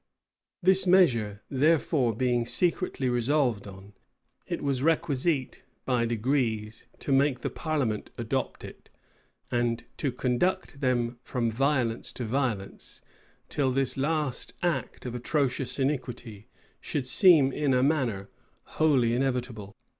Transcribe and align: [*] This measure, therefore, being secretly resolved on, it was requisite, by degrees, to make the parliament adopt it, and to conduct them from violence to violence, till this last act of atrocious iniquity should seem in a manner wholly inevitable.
[*] 0.35 0.63
This 0.63 0.87
measure, 0.87 1.43
therefore, 1.47 2.15
being 2.15 2.43
secretly 2.43 3.07
resolved 3.07 3.67
on, 3.67 3.93
it 4.47 4.63
was 4.63 4.81
requisite, 4.81 5.61
by 5.85 6.07
degrees, 6.07 6.87
to 6.97 7.11
make 7.11 7.41
the 7.41 7.51
parliament 7.51 8.09
adopt 8.17 8.63
it, 8.63 8.89
and 9.51 9.83
to 9.97 10.11
conduct 10.11 10.79
them 10.81 11.19
from 11.21 11.51
violence 11.51 12.11
to 12.13 12.25
violence, 12.25 13.03
till 13.47 13.69
this 13.71 13.95
last 13.95 14.53
act 14.63 15.05
of 15.05 15.13
atrocious 15.13 15.77
iniquity 15.77 16.47
should 16.79 17.07
seem 17.07 17.51
in 17.53 17.71
a 17.71 17.83
manner 17.83 18.27
wholly 18.63 19.13
inevitable. 19.13 19.75